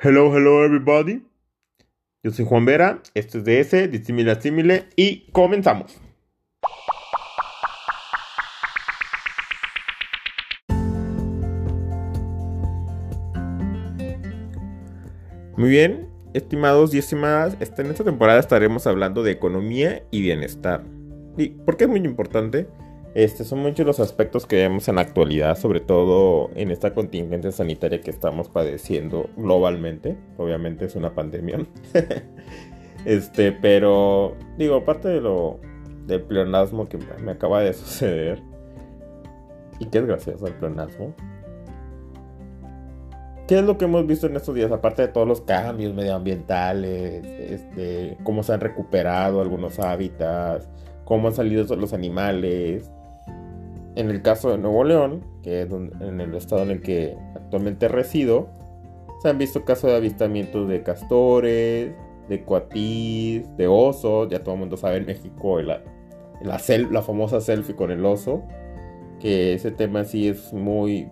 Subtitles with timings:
[0.00, 1.26] Hello, hello everybody.
[2.22, 6.00] Yo soy Juan Vera, esto es DS, Dissimile a Simile y comenzamos.
[15.56, 20.84] Muy bien, estimados y estimadas, en esta temporada estaremos hablando de economía y bienestar.
[21.36, 22.68] ¿Y por qué es muy importante?
[23.14, 27.50] Este, son muchos los aspectos que vemos en la actualidad, sobre todo en esta contingencia
[27.50, 30.16] sanitaria que estamos padeciendo globalmente.
[30.36, 31.66] Obviamente es una pandemia.
[33.04, 35.58] este, pero digo, aparte de lo
[36.06, 38.42] del pleonasmo que me acaba de suceder.
[39.78, 41.14] Y qué es gracioso el pleonasmo.
[43.46, 44.70] ¿Qué es lo que hemos visto en estos días?
[44.70, 50.68] Aparte de todos los cambios medioambientales, este, cómo se han recuperado algunos hábitats,
[51.04, 52.90] cómo han salido los animales,
[53.98, 57.88] en el caso de Nuevo León, que es en el estado en el que actualmente
[57.88, 58.48] resido,
[59.20, 61.92] se han visto casos de avistamientos de castores,
[62.28, 64.28] de cuatís, de osos.
[64.28, 65.82] Ya todo el mundo sabe en México la,
[66.40, 66.60] la,
[66.90, 68.44] la famosa selfie con el oso.
[69.18, 71.10] Que ese tema sí es muy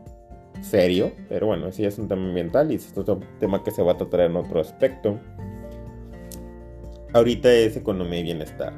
[0.61, 3.93] serio, pero bueno, sí es un tema ambiental y es otro tema que se va
[3.93, 5.19] a tratar en otro aspecto.
[7.13, 8.73] Ahorita es economía y bienestar.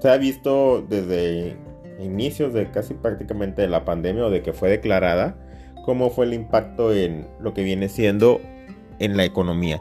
[0.00, 1.56] Se ha visto desde
[2.00, 5.36] inicios de casi prácticamente de la pandemia o de que fue declarada,
[5.84, 8.40] cómo fue el impacto en lo que viene siendo
[8.98, 9.80] en la economía.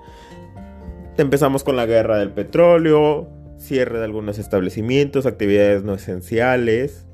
[1.17, 7.05] Empezamos con la guerra del petróleo, cierre de algunos establecimientos, actividades no esenciales.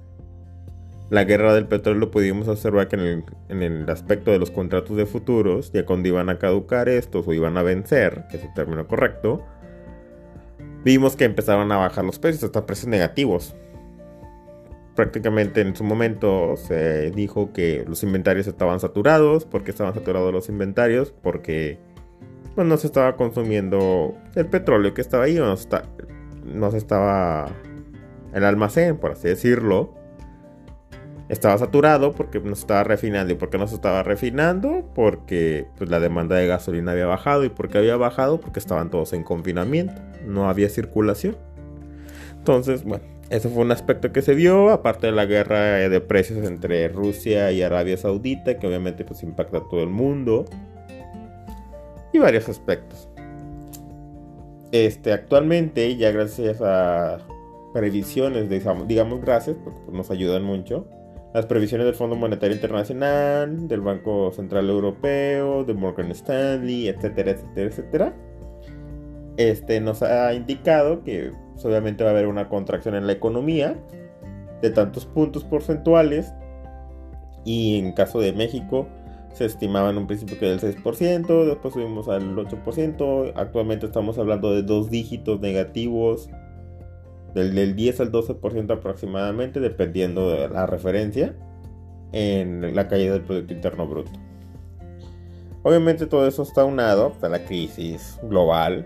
[1.09, 4.95] La guerra del petróleo pudimos observar que en el, en el, aspecto de los contratos
[4.97, 8.53] de futuros, ya cuando iban a caducar estos o iban a vencer, que es el
[8.53, 9.44] término correcto,
[10.83, 13.55] vimos que empezaron a bajar los precios, hasta precios negativos
[14.95, 19.45] prácticamente en su momento se dijo que los inventarios estaban saturados.
[19.45, 21.14] ¿Por qué estaban saturados los inventarios?
[21.22, 21.80] Porque
[22.56, 25.84] pues, no se estaba consumiendo el petróleo que estaba ahí, no, está,
[26.44, 27.50] no se estaba
[28.34, 29.96] el almacén, por así decirlo.
[31.29, 33.31] Estaba saturado porque no se estaba refinando.
[33.31, 34.91] ¿Y por qué no se estaba refinando?
[34.94, 37.46] Porque pues, la demanda de gasolina había bajado.
[37.46, 38.41] ¿Y por qué había bajado?
[38.41, 39.94] Porque estaban todos en confinamiento.
[40.25, 41.38] No había circulación.
[42.38, 46.46] Entonces, bueno, ese fue un aspecto que se vio, aparte de la guerra de precios
[46.46, 50.44] entre Rusia y Arabia Saudita, que obviamente pues impacta a todo el mundo.
[52.12, 53.08] Y varios aspectos.
[54.74, 57.20] Este, actualmente, ya gracias a
[57.74, 60.86] previsiones, digamos gracias, porque pues, nos ayudan mucho,
[61.34, 67.70] las previsiones del Fondo Monetario Internacional, del Banco Central Europeo, de Morgan Stanley, etcétera, etcétera,
[67.70, 68.16] etcétera,
[69.38, 73.77] este, nos ha indicado que pues, obviamente va a haber una contracción en la economía
[74.61, 76.33] de tantos puntos porcentuales
[77.45, 78.88] y en caso de México
[79.33, 84.53] se estimaba en un principio que del 6%, después subimos al 8%, actualmente estamos hablando
[84.53, 86.29] de dos dígitos negativos
[87.33, 91.33] del, del 10 al 12% aproximadamente dependiendo de la referencia
[92.11, 94.11] en la caída del Producto Interno Bruto.
[95.63, 98.85] Obviamente todo eso está unado a la crisis global,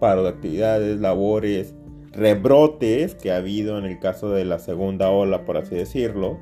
[0.00, 1.75] paro de actividades, labores,
[2.16, 6.38] rebrotes que ha habido en el caso de la segunda ola, por así decirlo.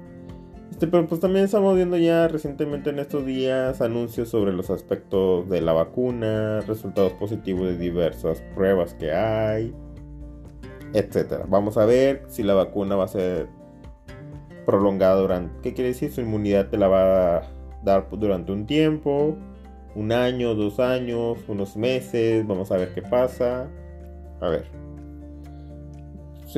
[0.71, 5.49] Este, pero pues también estamos viendo ya recientemente en estos días anuncios sobre los aspectos
[5.49, 9.75] de la vacuna, resultados positivos de diversas pruebas que hay,
[10.95, 11.45] etc.
[11.49, 13.49] Vamos a ver si la vacuna va a ser
[14.67, 15.61] prolongada durante...
[15.63, 16.11] ¿Qué quiere decir?
[16.11, 17.43] Su inmunidad te la va a
[17.85, 19.37] dar durante un tiempo,
[19.95, 23.69] un año, dos años, unos meses, vamos a ver qué pasa.
[24.41, 24.84] A ver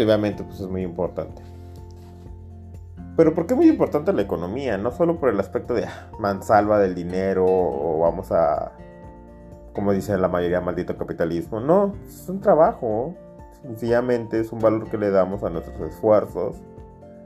[0.04, 1.42] obviamente pues es muy importante.
[3.16, 4.76] Pero ¿por qué es muy importante la economía?
[4.76, 8.72] No solo por el aspecto de ah, mansalva del dinero o vamos a,
[9.74, 11.60] como dice la mayoría, maldito capitalismo.
[11.60, 13.14] No, es un trabajo.
[13.62, 16.62] Sencillamente es un valor que le damos a nuestros esfuerzos,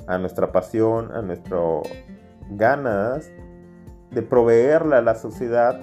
[0.07, 1.83] a nuestra pasión, a nuestras
[2.51, 3.31] ganas
[4.13, 5.81] de proveerle a la sociedad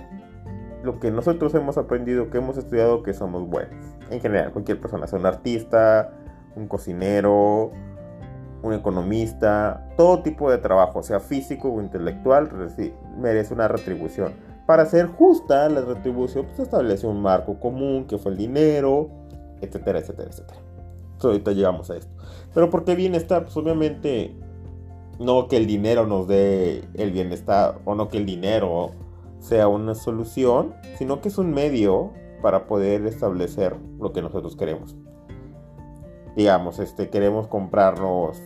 [0.84, 3.86] lo que nosotros hemos aprendido, que hemos estudiado, que somos buenos.
[4.10, 6.14] En general, cualquier persona, sea un artista,
[6.56, 7.72] un cocinero,
[8.64, 12.50] un economista, todo tipo de trabajo, sea físico o intelectual,
[13.18, 14.34] merece una retribución.
[14.66, 19.10] Para ser justa la retribución, pues establece un marco común, que fue el dinero,
[19.62, 20.60] etcétera, etcétera, etcétera.
[21.24, 22.12] Ahorita llegamos a esto.
[22.54, 23.44] Pero ¿por qué bienestar?
[23.44, 24.36] Pues obviamente
[25.20, 28.92] no que el dinero nos dé el bienestar o no que el dinero
[29.40, 32.12] sea una solución, sino que es un medio
[32.42, 34.96] para poder establecer lo que nosotros queremos
[36.38, 38.40] digamos, este, queremos comprarnos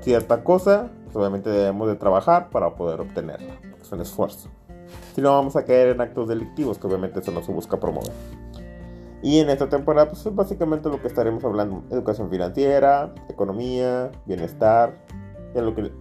[0.00, 3.54] cierta cosa, pues obviamente debemos de trabajar para poder obtenerla.
[3.80, 4.48] Es un esfuerzo.
[5.14, 8.10] Si no vamos a caer en actos delictivos, que obviamente eso no se busca promover.
[9.22, 14.98] Y en esta temporada, pues es básicamente lo que estaremos hablando: educación financiera, economía, bienestar.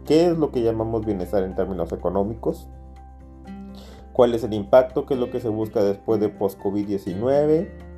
[0.05, 2.67] ¿Qué es lo que llamamos bienestar en términos económicos?
[4.13, 5.05] ¿Cuál es el impacto?
[5.05, 7.88] ¿Qué es lo que se busca después de post-COVID-19?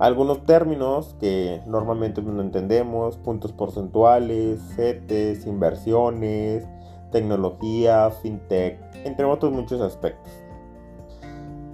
[0.00, 6.66] Algunos términos que normalmente no entendemos, puntos porcentuales, CETES, inversiones,
[7.12, 10.32] tecnología, fintech, entre otros muchos aspectos.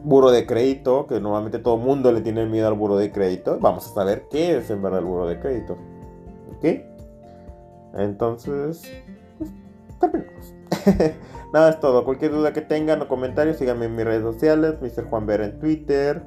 [0.02, 3.58] Buro de crédito, que normalmente todo el mundo le tiene miedo al buro de crédito.
[3.61, 5.76] Vamos a saber qué es en verdad el buro de crédito.
[6.56, 6.64] ¿Ok?
[7.94, 8.90] Entonces,
[9.38, 9.52] pues,
[10.00, 10.52] terminamos.
[11.52, 12.05] Nada, es todo.
[12.05, 14.75] Cualquier duda que tengan o comentarios, síganme en mis redes sociales.
[14.81, 15.08] Mr.
[15.08, 16.23] Juan Vera en Twitter,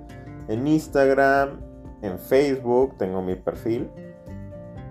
[0.47, 1.68] en Instagram,
[2.01, 2.97] en Facebook.
[2.97, 3.89] Tengo mi perfil,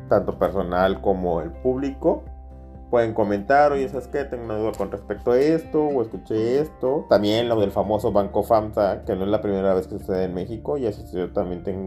[0.09, 2.25] tanto personal como el público.
[2.91, 4.25] Pueden comentar, oye, ¿sabes qué?
[4.25, 7.05] Tengo una duda con respecto a esto, o escuché esto.
[7.11, 10.33] También lo del famoso Banco FAMSA, que no es la primera vez que sucede en
[10.33, 11.83] México, ya yo también tengo,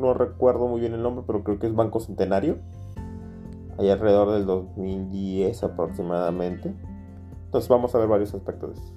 [0.00, 2.58] no recuerdo muy bien el nombre, pero creo que es Banco Centenario.
[3.78, 6.74] Ahí alrededor del 2010 aproximadamente.
[7.46, 8.92] Entonces vamos a ver varios aspectos de eso.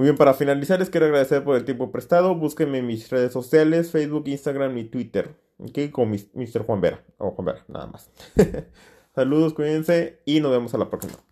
[0.00, 2.34] Muy bien, para finalizar les quiero agradecer por el tiempo prestado.
[2.34, 5.36] Búsquenme en mis redes sociales, Facebook, Instagram y Twitter.
[5.58, 6.64] Ok, con Mr.
[6.64, 7.04] Juan Vera.
[7.18, 8.10] O Juan Vera, nada más.
[9.14, 11.22] Saludos, cuídense y nos vemos a la próxima.